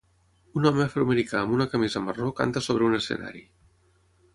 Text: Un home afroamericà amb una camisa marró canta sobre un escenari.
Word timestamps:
Un 0.59 0.63
home 0.69 0.81
afroamericà 0.85 1.37
amb 1.41 1.55
una 1.59 1.69
camisa 1.75 2.03
marró 2.09 2.33
canta 2.43 2.67
sobre 2.71 2.89
un 2.91 3.01
escenari. 3.03 3.49